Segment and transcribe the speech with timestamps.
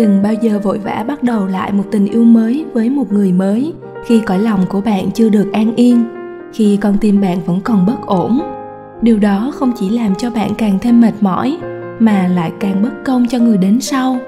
[0.00, 3.32] đừng bao giờ vội vã bắt đầu lại một tình yêu mới với một người
[3.32, 3.72] mới
[4.06, 6.04] khi cõi lòng của bạn chưa được an yên,
[6.52, 8.40] khi con tim bạn vẫn còn bất ổn.
[9.02, 11.58] Điều đó không chỉ làm cho bạn càng thêm mệt mỏi,
[11.98, 14.18] mà lại càng bất công cho người đến sau.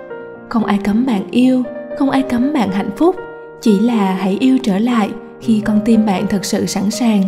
[0.48, 1.62] Không ai cấm bạn yêu,
[1.98, 3.16] không ai cấm bạn hạnh phúc,
[3.60, 5.10] chỉ là hãy yêu trở lại
[5.40, 7.22] khi con tim bạn thật sự sẵn sàng.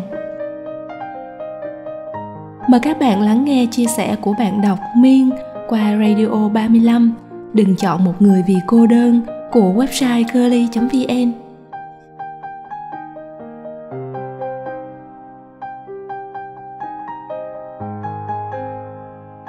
[2.69, 5.31] Mời các bạn lắng nghe chia sẻ của bạn đọc miên
[5.69, 7.15] qua radio 35
[7.55, 9.21] đừng chọn một người vì cô đơn,
[9.53, 11.33] của website curly vn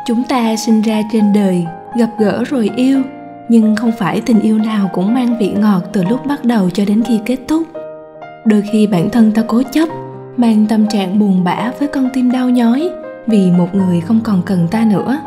[0.08, 1.66] chúng ta sinh ra trên đời,
[1.98, 3.02] gặp gỡ rồi yêu,
[3.49, 6.85] nhưng không phải tình yêu nào cũng mang vị ngọt từ lúc bắt đầu cho
[6.87, 7.63] đến khi kết thúc.
[8.46, 9.90] Đôi khi bản thân ta cố chấp,
[10.37, 12.90] mang tâm trạng buồn bã với con tim đau nhói
[13.27, 15.20] vì một người không còn cần ta nữa.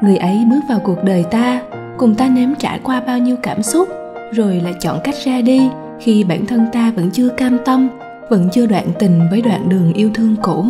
[0.00, 1.60] Người ấy bước vào cuộc đời ta
[1.98, 3.88] cùng ta nếm trải qua bao nhiêu cảm xúc,
[4.32, 5.68] rồi lại chọn cách ra đi
[6.00, 7.88] khi bản thân ta vẫn chưa cam tâm,
[8.30, 10.64] vẫn chưa đoạn tình với đoạn đường yêu thương cũ.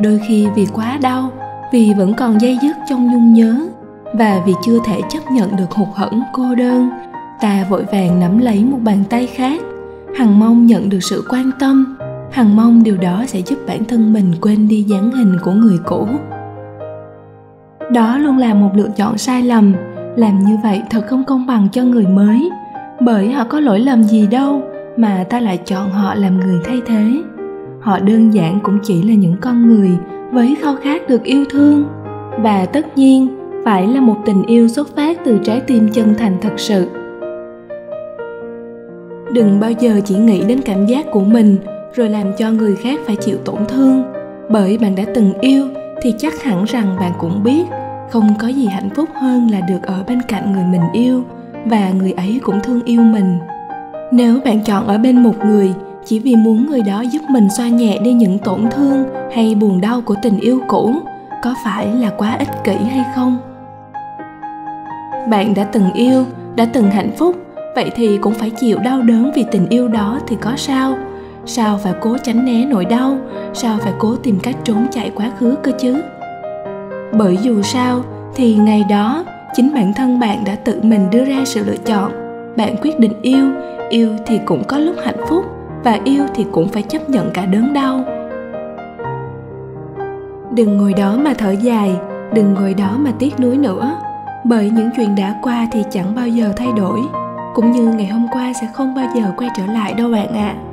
[0.00, 1.32] Đôi khi vì quá đau,
[1.72, 3.68] vì vẫn còn dây dứt trong nhung nhớ
[4.12, 6.90] và vì chưa thể chấp nhận được hụt hẫng cô đơn,
[7.40, 9.60] ta vội vàng nắm lấy một bàn tay khác,
[10.16, 11.96] hằng mong nhận được sự quan tâm,
[12.30, 15.78] hằng mong điều đó sẽ giúp bản thân mình quên đi dáng hình của người
[15.86, 16.06] cũ
[17.92, 19.74] đó luôn là một lựa chọn sai lầm.
[20.16, 22.50] Làm như vậy thật không công bằng cho người mới.
[23.00, 24.62] Bởi họ có lỗi lầm gì đâu
[24.96, 27.04] mà ta lại chọn họ làm người thay thế.
[27.80, 29.90] Họ đơn giản cũng chỉ là những con người
[30.32, 31.84] với khao khát được yêu thương.
[32.42, 33.28] Và tất nhiên,
[33.64, 36.88] phải là một tình yêu xuất phát từ trái tim chân thành thật sự.
[39.32, 41.56] Đừng bao giờ chỉ nghĩ đến cảm giác của mình
[41.94, 44.02] rồi làm cho người khác phải chịu tổn thương.
[44.50, 45.64] Bởi bạn đã từng yêu
[46.02, 47.64] thì chắc hẳn rằng bạn cũng biết,
[48.10, 51.22] không có gì hạnh phúc hơn là được ở bên cạnh người mình yêu,
[51.64, 53.38] và người ấy cũng thương yêu mình.
[54.12, 57.68] Nếu bạn chọn ở bên một người, chỉ vì muốn người đó giúp mình xoa
[57.68, 59.04] nhẹ đi những tổn thương
[59.34, 60.94] hay buồn đau của tình yêu cũ,
[61.42, 63.38] có phải là quá ích kỷ hay không?
[65.30, 66.24] Bạn đã từng yêu,
[66.56, 67.36] đã từng hạnh phúc,
[67.74, 70.94] vậy thì cũng phải chịu đau đớn vì tình yêu đó thì có sao?
[71.48, 73.18] Sao phải cố tránh né nỗi đau?
[73.54, 76.02] Sao phải cố tìm cách trốn chạy quá khứ cơ chứ?
[77.12, 78.00] Bởi dù sao,
[78.34, 82.12] thì ngày đó, chính bản thân bạn đã tự mình đưa ra sự lựa chọn.
[82.56, 83.50] Bạn quyết định yêu
[83.90, 85.44] yêu thì cũng có lúc hạnh phúc,
[85.84, 88.04] và yêu thì cũng phải chấp nhận cả đớn đau.
[90.50, 91.96] Đừng ngồi đó mà thở dài,
[92.32, 93.96] đừng ngồi đó mà tiếc nuối nữa,
[94.44, 97.00] bởi những chuyện đã qua thì chẳng bao giờ thay đổi,
[97.54, 100.54] cũng như ngày hôm qua sẽ không bao giờ quay trở lại đâu bạn ạ.
[100.56, 100.67] à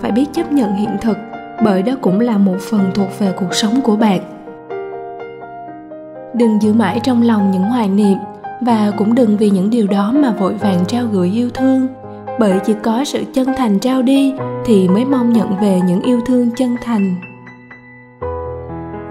[0.00, 1.16] phải biết chấp nhận hiện thực,
[1.64, 4.20] bởi đó cũng là một phần thuộc về cuộc sống của bạn.
[6.34, 8.18] Đừng giữ mãi trong lòng những hoài niệm,
[8.60, 11.86] và cũng đừng vì những điều đó mà vội vàng trao gửi yêu thương.
[12.38, 14.34] Bởi chỉ có sự chân thành trao đi
[14.64, 17.14] thì mới mong nhận về những yêu thương chân thành.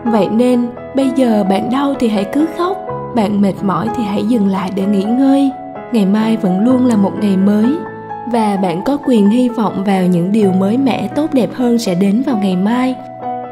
[0.06, 2.78] Vậy nên, bây giờ bạn đau thì hãy cứ khóc,
[3.16, 5.52] bạn mệt mỏi thì hãy dừng lại để nghỉ ngơi.
[5.92, 7.66] Ngày mai vẫn luôn là một ngày mới
[8.32, 11.96] và bạn có quyền hy vọng vào những điều mới mẻ tốt đẹp hơn sẽ
[11.96, 12.96] đến vào ngày mai.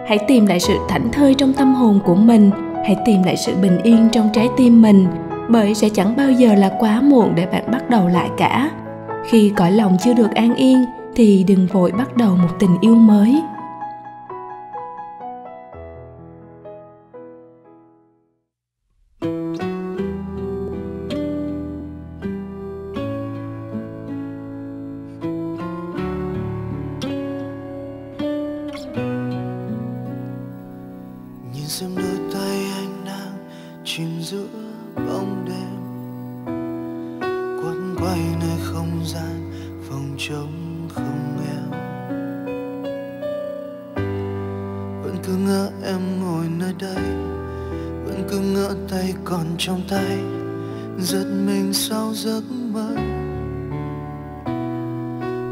[0.07, 2.51] Hãy tìm lại sự thảnh thơi trong tâm hồn của mình.
[2.85, 5.07] Hãy tìm lại sự bình yên trong trái tim mình,
[5.49, 8.71] bởi sẽ chẳng bao giờ là quá muộn để bạn bắt đầu lại cả.
[9.29, 12.95] Khi cõi lòng chưa được an yên, thì đừng vội bắt đầu một tình yêu
[12.95, 13.41] mới.
[45.27, 47.03] Cứ ngỡ em ngồi nơi đây,
[48.05, 50.17] vẫn cứ ngỡ tay còn trong tay
[50.99, 52.89] giật mình sau giấc mơ.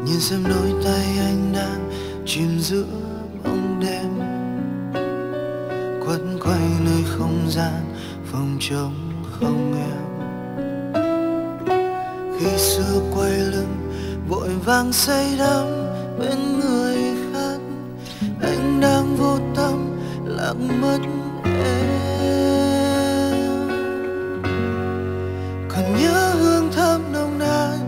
[0.04, 1.90] Nhìn xem đôi tay anh đang
[2.26, 2.84] chìm giữa
[3.44, 4.18] bóng đêm
[6.06, 7.94] quấn quay nơi không gian
[8.32, 8.94] phòng trống
[9.40, 10.06] không em.
[12.38, 13.90] Khi xưa quay lưng
[14.28, 15.66] vội vàng say đắm
[16.18, 17.15] bên người
[20.60, 20.98] lạc mất
[26.76, 27.78] thơm nồng nàn,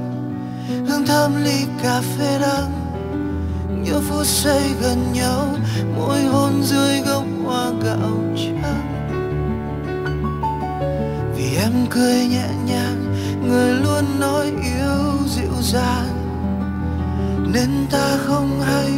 [0.88, 2.72] hương thơm ly cà phê đắng.
[3.84, 5.46] Nhớ phút giây gần nhau,
[5.96, 8.84] môi hôn dưới gốc hoa gạo trắng.
[11.36, 13.14] Vì em cười nhẹ nhàng,
[13.48, 16.08] người luôn nói yêu dịu dàng.
[17.52, 18.90] Nên ta không hay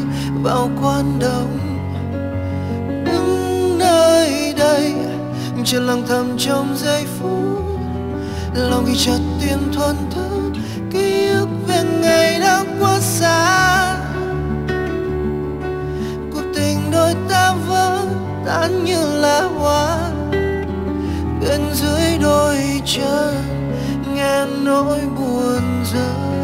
[0.43, 1.70] vào quan đông
[4.61, 4.95] đây,
[5.65, 7.65] chờ lặng thầm trong giây phút.
[8.55, 10.53] Lòng ghi chặt tim thuần thức
[10.93, 13.97] ký ức về ngày đã quá xa.
[16.33, 17.99] Cuộc tình đôi ta vỡ,
[18.47, 19.99] tan như là hoa.
[21.41, 23.35] Bên dưới đôi chân,
[24.15, 26.40] nghe nỗi buồn rơi.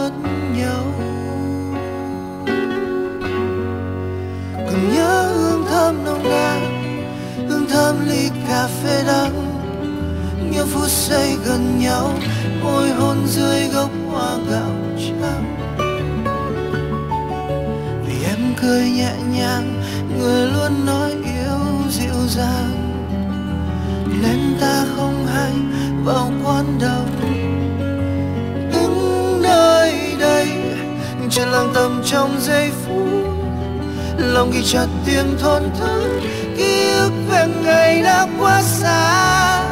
[0.00, 0.10] Mất
[0.56, 0.84] nhau.
[4.56, 6.60] Còn nhớ hương thơm nồng nàn,
[7.48, 9.34] hương thơm ly cà phê đắng.
[10.52, 12.12] Nhiều phút giây gần nhau,
[12.62, 15.56] môi hôn dưới gốc hoa gạo trắng.
[18.06, 19.82] Vì em cười nhẹ nhàng,
[20.18, 22.86] người luôn nói yêu dịu dàng.
[24.22, 25.52] Nên ta không hay
[26.04, 27.04] vào quán đầu
[30.20, 30.48] đây
[31.30, 33.08] trên lặng tầm trong giây phút.
[34.18, 36.20] Lòng ghi chặt tiếng thôn thức,
[36.56, 39.69] ký ức về ngày đã quá xa.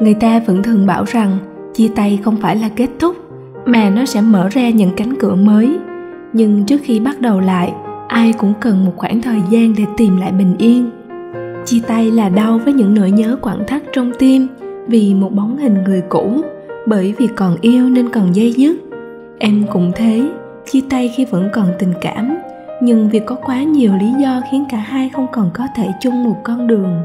[0.00, 1.38] Người ta vẫn thường bảo rằng
[1.74, 3.16] chia tay không phải là kết thúc,
[3.66, 5.78] mà nó sẽ mở ra những cánh cửa mới.
[6.32, 7.72] Nhưng trước khi bắt đầu lại,
[8.08, 10.90] ai cũng cần một khoảng thời gian để tìm lại bình yên.
[11.64, 14.46] Chia tay là đau với những nỗi nhớ quặn thắt trong tim
[14.86, 16.40] vì một bóng hình người cũ,
[16.86, 18.76] bởi vì còn yêu nên còn dây dứt.
[19.38, 20.30] Em cũng thế,
[20.70, 22.36] chia tay khi vẫn còn tình cảm,
[22.82, 26.24] nhưng vì có quá nhiều lý do khiến cả hai không còn có thể chung
[26.24, 27.02] một con đường.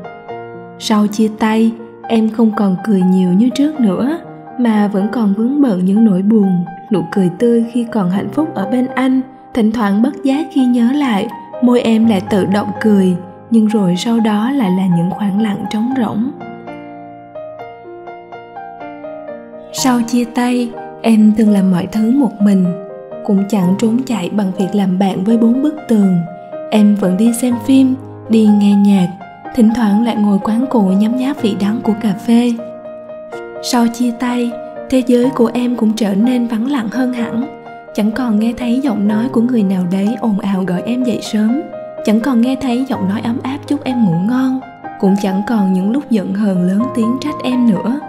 [0.79, 1.71] Sau chia tay
[2.07, 4.19] em không còn cười nhiều như trước nữa,
[4.59, 8.55] mà vẫn còn vướng bận những nỗi buồn, nụ cười tươi khi còn hạnh phúc
[8.55, 9.21] ở bên anh.
[9.53, 11.27] Thỉnh thoảng bất giác khi nhớ lại,
[11.61, 13.15] môi em lại tự động cười,
[13.51, 16.31] nhưng rồi sau đó lại là những khoảng lặng trống rỗng.
[19.73, 20.71] Sau chia tay,
[21.01, 22.65] em từng làm mọi thứ một mình,
[23.25, 26.17] cũng chẳng trốn chạy bằng việc làm bạn với bốn bức tường.
[26.71, 27.95] Em vẫn đi xem phim,
[28.29, 29.07] đi nghe nhạc
[29.55, 32.53] thỉnh thoảng lại ngồi quán cụ nhấm nháp vị đắng của cà phê.
[33.63, 34.51] Sau chia tay,
[34.89, 37.45] thế giới của em cũng trở nên vắng lặng hơn hẳn.
[37.95, 41.19] Chẳng còn nghe thấy giọng nói của người nào đấy ồn ào gọi em dậy
[41.21, 41.61] sớm.
[42.05, 44.59] Chẳng còn nghe thấy giọng nói ấm áp chúc em ngủ ngon.
[44.99, 47.99] Cũng chẳng còn những lúc giận hờn lớn tiếng trách em nữa.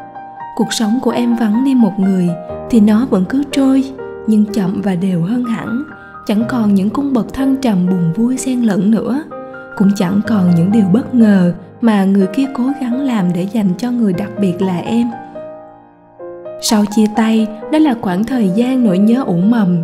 [0.56, 2.28] Cuộc sống của em vắng đi một người,
[2.70, 3.84] thì nó vẫn cứ trôi,
[4.26, 5.82] nhưng chậm và đều hơn hẳn.
[6.26, 9.22] Chẳng còn những cung bậc thăng trầm buồn vui xen lẫn nữa
[9.76, 13.68] cũng chẳng còn những điều bất ngờ mà người kia cố gắng làm để dành
[13.78, 15.06] cho người đặc biệt là em.
[16.60, 19.76] Sau chia tay, đó là khoảng thời gian nỗi nhớ ủ mầm,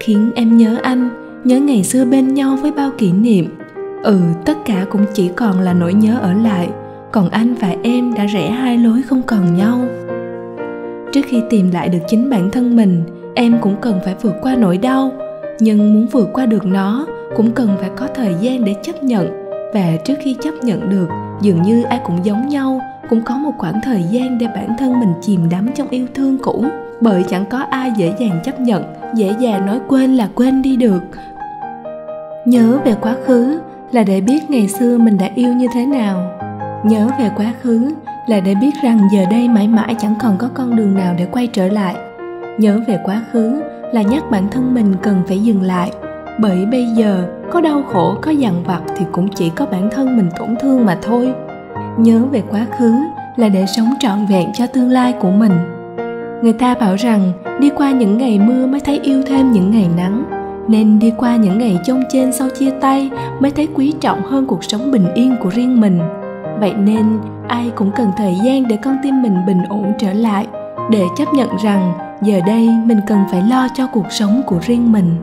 [0.00, 1.10] khiến em nhớ anh,
[1.44, 3.58] nhớ ngày xưa bên nhau với bao kỷ niệm.
[4.02, 6.68] Ừ tất cả cũng chỉ còn là nỗi nhớ ở lại,
[7.12, 9.78] còn anh và em đã rẽ hai lối không còn nhau.
[11.12, 13.02] Trước khi tìm lại được chính bản thân mình,
[13.34, 15.12] em cũng cần phải vượt qua nỗi đau,
[15.60, 19.48] nhưng muốn vượt qua được nó cũng cần phải có thời gian để chấp nhận.
[19.74, 21.08] Và trước khi chấp nhận được,
[21.40, 22.80] dường như ai cũng giống nhau,
[23.10, 26.38] cũng có một khoảng thời gian để bản thân mình chìm đắm trong yêu thương
[26.42, 26.64] cũ.
[27.00, 30.76] Bởi chẳng có ai dễ dàng chấp nhận, dễ dàng nói quên là quên đi
[30.76, 31.02] được.
[32.44, 33.58] Nhớ về quá khứ
[33.92, 36.30] là để biết ngày xưa mình đã yêu như thế nào.
[36.84, 37.94] Nhớ về quá khứ
[38.26, 41.26] là để biết rằng giờ đây mãi mãi chẳng còn có con đường nào để
[41.32, 41.94] quay trở lại.
[42.58, 45.90] Nhớ về quá khứ là nhắc bản thân mình cần phải dừng lại
[46.40, 50.16] bởi bây giờ, có đau khổ, có dằn vặt thì cũng chỉ có bản thân
[50.16, 51.32] mình tổn thương mà thôi.
[51.96, 52.94] Nhớ về quá khứ
[53.36, 55.52] là để sống trọn vẹn cho tương lai của mình.
[56.42, 59.86] Người ta bảo rằng, đi qua những ngày mưa mới thấy yêu thêm những ngày
[59.96, 60.24] nắng.
[60.68, 64.46] Nên đi qua những ngày chông trên sau chia tay mới thấy quý trọng hơn
[64.46, 66.00] cuộc sống bình yên của riêng mình.
[66.60, 67.18] Vậy nên,
[67.48, 70.46] ai cũng cần thời gian để con tim mình bình ổn trở lại,
[70.90, 71.92] để chấp nhận rằng
[72.22, 75.16] giờ đây mình cần phải lo cho cuộc sống của riêng mình.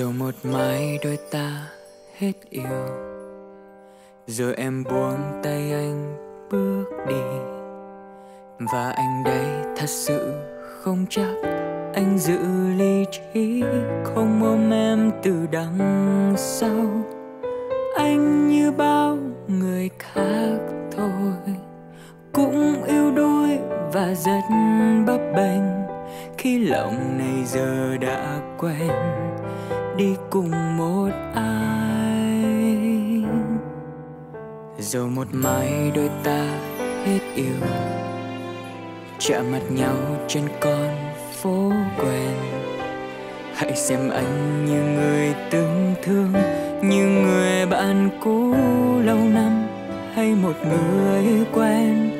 [0.00, 1.68] Rồi một mai đôi ta
[2.18, 2.86] hết yêu
[4.26, 6.16] Rồi em buông tay anh
[6.50, 7.22] bước đi,
[8.72, 11.34] Và anh đây thật sự không chắc
[11.94, 12.38] Anh giữ
[12.76, 13.62] lý trí
[14.04, 15.78] Không ôm em từ đằng
[16.36, 16.86] sau.
[17.96, 20.58] Anh như bao người khác
[20.96, 21.54] thôi,
[22.32, 23.58] Cũng yêu đôi
[23.92, 24.40] và rất
[25.06, 25.62] bấp bênh.
[26.38, 28.90] Khi lòng này giờ đã quen
[30.30, 32.44] cùng một ai.
[34.78, 36.46] Rồi một mai đôi ta
[37.04, 37.54] hết yêu,
[39.18, 39.96] chạm mặt nhau
[40.28, 40.88] trên con
[41.32, 42.36] phố quen.
[43.54, 46.32] Hãy xem anh như người từng thương,
[46.82, 48.54] như người bạn cũ
[49.04, 49.66] lâu năm
[50.14, 52.10] hay một người quen.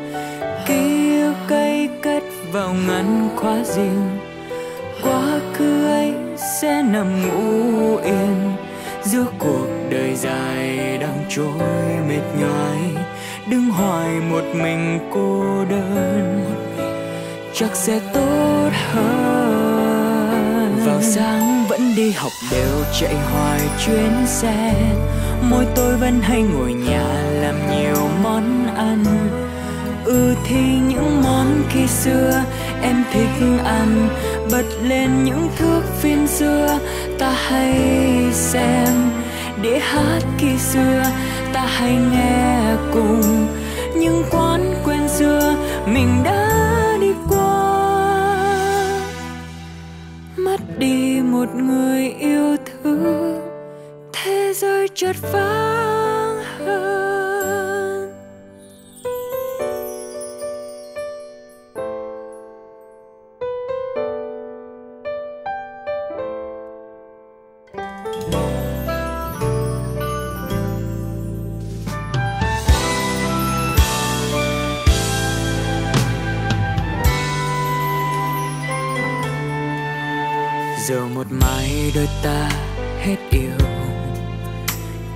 [0.66, 4.18] Ký ức cây cất vào ngăn khóa riêng,
[5.02, 6.29] quá khứ ấy
[6.60, 8.52] sẽ nằm ngủ yên.
[9.02, 11.58] Giữa cuộc đời dài đang trôi
[12.08, 13.04] mệt nhoài
[13.50, 16.44] đứng hoài một mình cô đơn.
[17.54, 20.76] Chắc sẽ tốt hơn.
[20.86, 24.74] Vào sáng vẫn đi học đều chạy hoài chuyến xe.
[25.50, 29.04] Môi tôi vẫn hay ngồi nhà làm nhiều món ăn.
[30.04, 32.44] Ừ thì những món khi xưa
[32.82, 34.08] em thích ăn
[34.50, 36.78] bật lên những thước phim xưa.
[37.18, 37.74] Ta hay
[38.32, 39.10] xem
[39.62, 41.02] để hát khi xưa.
[41.52, 43.46] Ta hay nghe cùng
[43.96, 45.54] những quán quen xưa.
[45.86, 46.62] Mình đã
[47.00, 47.50] đi qua.
[50.36, 53.40] Mất đi một người yêu thương.
[54.12, 55.89] Thế giới chợt vắng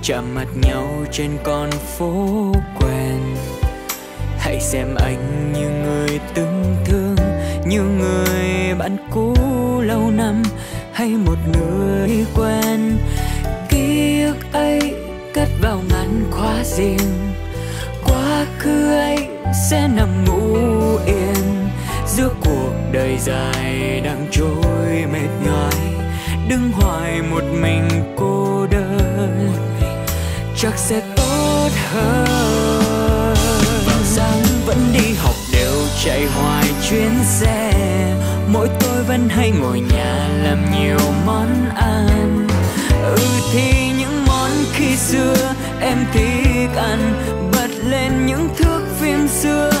[0.07, 3.35] chạm mặt nhau trên con phố quen.
[4.39, 7.15] Hãy xem anh như người từng thương,
[7.67, 9.33] như người bạn cũ
[9.81, 10.43] lâu năm,
[10.93, 12.97] hay một người quen.
[13.69, 14.95] Ký ức ấy
[15.33, 17.33] cất vào ngăn khóa riêng.
[18.03, 19.27] Quá khứ ấy
[19.69, 20.57] sẽ nằm ngủ
[21.05, 21.67] yên.
[22.07, 25.93] Giữa cuộc đời dài đang trôi mệt nhoài,
[26.49, 28.44] đứng hoài một mình cô
[30.65, 33.35] chắc sẽ tốt hơn.
[33.85, 35.73] Vào sáng vẫn đi học đều
[36.05, 37.71] chạy hoài chuyến xe.
[38.47, 42.47] Mỗi tôi vẫn hay ngồi nhà làm nhiều món ăn.
[43.03, 43.17] Ừ
[43.53, 49.74] thì những món khi xưa em thích ăn, bật lên những thước phim xưa.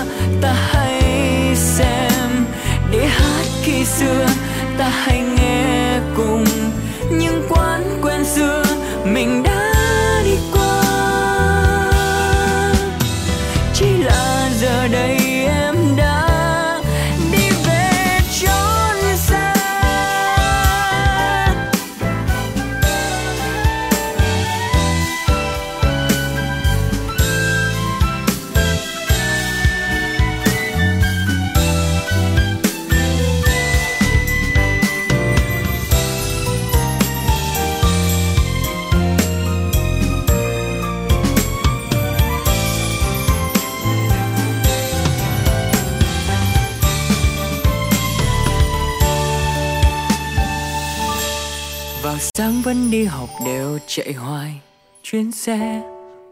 [52.65, 54.61] Vẫn đi học đều chạy hoài.
[55.03, 55.81] Chuyến xe,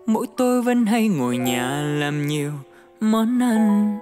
[0.05, 2.51] mỗi tôi vẫn hay ngồi nhà làm nhiều
[2.99, 3.97] món ăn.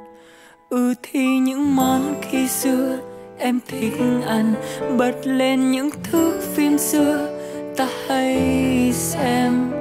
[0.69, 2.99] Ừ thì những món khi xưa
[3.37, 3.93] em thích
[4.27, 4.53] ăn,
[4.97, 7.29] bật lên những thước phim xưa
[7.77, 9.71] ta hay xem.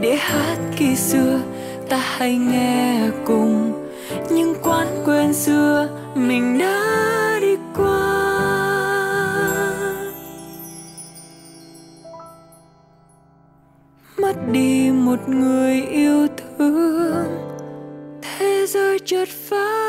[0.00, 1.40] Để hát khi xưa
[1.88, 3.72] ta hay nghe cùng
[4.30, 7.15] những quán quên xưa mình đã
[14.26, 17.26] mất đi một người yêu thương.
[18.22, 19.85] Thế giới chợt phá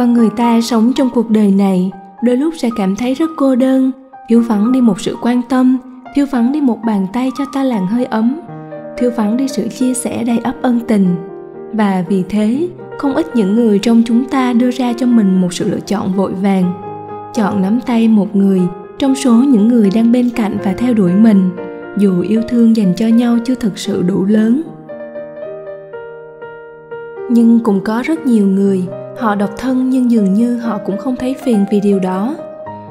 [0.00, 1.90] con người ta sống trong cuộc đời này,
[2.22, 3.90] đôi lúc sẽ cảm thấy rất cô đơn.
[4.28, 5.78] Thiếu vắng đi một sự quan tâm,
[6.14, 8.40] thiếu vắng đi một bàn tay cho ta làng hơi ấm,
[8.98, 11.06] thiếu vắng đi sự chia sẻ đầy ấp ân tình.
[11.72, 15.52] Và vì thế, không ít những người trong chúng ta đưa ra cho mình một
[15.54, 16.72] sự lựa chọn vội vàng.
[17.34, 18.60] Chọn nắm tay một người
[18.98, 21.50] trong số những người đang bên cạnh và theo đuổi mình,
[21.98, 24.62] dù yêu thương dành cho nhau chưa thực sự đủ lớn.
[27.30, 28.86] Nhưng cũng có rất nhiều người
[29.20, 32.34] họ độc thân nhưng dường như họ cũng không thấy phiền vì điều đó.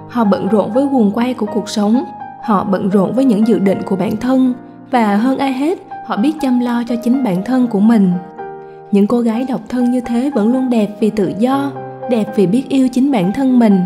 [0.10, 2.04] Họ bận rộn với guồng quay của cuộc sống,
[2.44, 4.54] họ bận rộn với những dự định của bản thân,
[4.92, 8.12] và hơn ai hết, họ biết chăm lo cho chính bản thân của mình.
[8.92, 11.72] Những cô gái độc thân như thế vẫn luôn đẹp vì tự do,
[12.10, 13.80] đẹp vì biết yêu chính bản thân mình.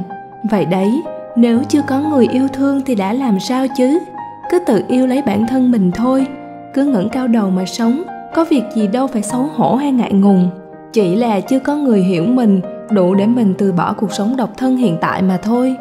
[0.49, 1.01] Vậy đấy,
[1.35, 3.99] nếu chưa có người yêu thương thì đã làm sao chứ?
[4.51, 6.27] Cứ tự yêu lấy bản thân mình thôi,
[6.73, 8.03] cứ ngẩng cao đầu mà sống,
[8.35, 10.49] có việc gì đâu phải xấu hổ hay ngại ngùng
[10.93, 14.49] chỉ là chưa có người hiểu mình, đủ để mình từ bỏ cuộc sống độc
[14.57, 15.75] thân hiện tại mà thôi.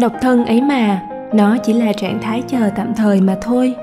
[0.00, 3.74] Độc thân ấy mà, nó chỉ là trạng thái chờ tạm thời mà thôi.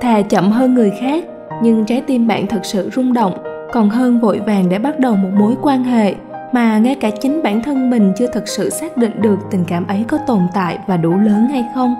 [0.00, 1.24] Thà chậm hơn người khác,
[1.62, 3.32] nhưng trái tim bạn thật sự rung động,
[3.72, 6.14] còn hơn vội vàng để bắt đầu một mối quan hệ
[6.52, 9.86] mà ngay cả chính bản thân mình chưa thực sự xác định được tình cảm
[9.86, 11.94] ấy có tồn tại và đủ lớn hay không.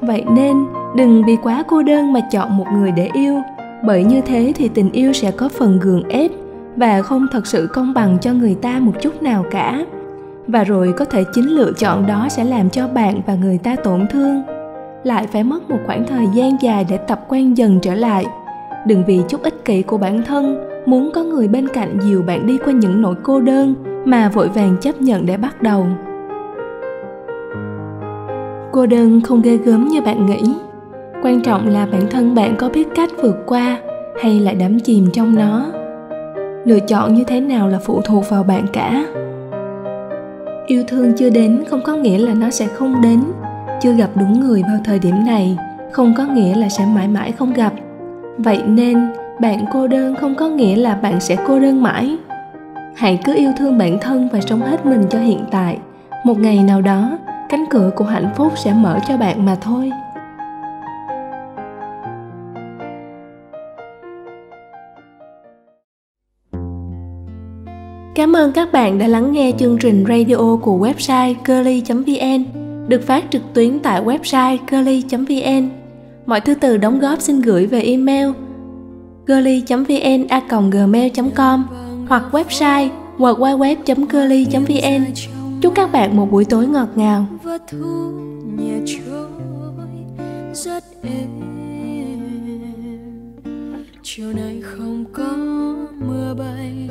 [0.00, 0.56] Vậy nên,
[0.96, 3.42] đừng vì quá cô đơn mà chọn một người để yêu
[3.82, 6.30] bởi như thế thì tình yêu sẽ có phần gượng ép
[6.76, 9.84] và không thật sự công bằng cho người ta một chút nào cả.
[10.46, 13.76] Và rồi có thể chính lựa chọn đó sẽ làm cho bạn và người ta
[13.76, 14.42] tổn thương.
[15.04, 18.26] Lại phải mất một khoảng thời gian dài để tập quen dần trở lại.
[18.86, 22.46] Đừng vì chút ích kỷ của bản thân muốn có người bên cạnh dìu bạn
[22.46, 25.86] đi qua những nỗi cô đơn mà vội vàng chấp nhận để bắt đầu.
[28.72, 30.54] Cô đơn không ghê gớm như bạn nghĩ
[31.28, 33.80] quan trọng là bản thân bạn có biết cách vượt qua
[34.22, 35.66] hay lại đắm chìm trong nó.
[36.64, 39.04] Lựa chọn như thế nào là phụ thuộc vào bạn cả.
[40.66, 43.20] Yêu thương chưa đến không có nghĩa là nó sẽ không đến.
[43.80, 45.58] Chưa gặp đúng người vào thời điểm này
[45.92, 47.72] không có nghĩa là sẽ mãi mãi không gặp.
[48.38, 49.08] Vậy nên,
[49.40, 52.16] bạn cô đơn không có nghĩa là bạn sẽ cô đơn mãi.
[52.96, 55.78] Hãy cứ yêu thương bản thân và sống hết mình cho hiện tại.
[56.24, 59.92] Một ngày nào đó, cánh cửa của hạnh phúc sẽ mở cho bạn mà thôi.
[68.18, 72.44] Cảm ơn các bạn đã lắng nghe chương trình radio của website curly.vn
[72.88, 75.68] được phát trực tuyến tại website curly.vn.
[76.26, 78.28] Mọi thư từ đóng góp xin gửi về email
[79.26, 81.66] curly.vn@gmail.com
[82.08, 85.04] hoặc website www.curly.vn.
[85.60, 87.26] Chúc các bạn một buổi tối ngọt ngào.
[90.52, 91.28] rất êm
[94.02, 95.36] chiều nay không có
[96.00, 96.88] mưa bay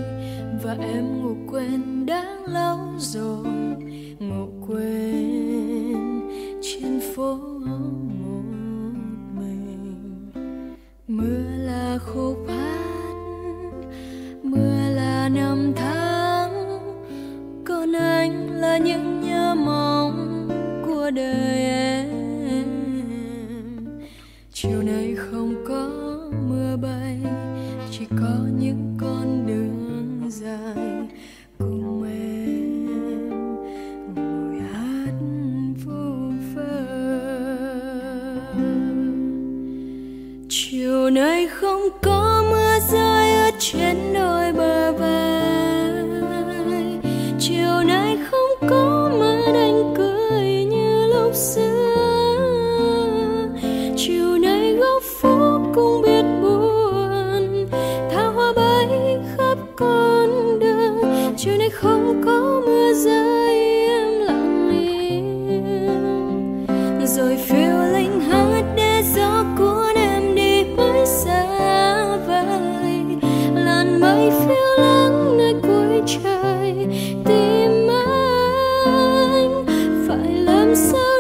[0.67, 3.45] và em ngủ quên đã lâu rồi.
[4.19, 6.21] Ngủ quên
[6.61, 7.35] trên phố
[8.19, 8.43] một
[9.39, 10.31] mình.
[11.07, 13.73] Mưa là khúc hát
[14.43, 16.79] mưa là năm tháng.
[17.65, 19.16] Còn anh là những
[80.77, 81.16] so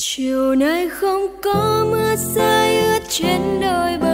[0.00, 4.07] chiều nay không có mưa rơi ướt trên đôi bờ.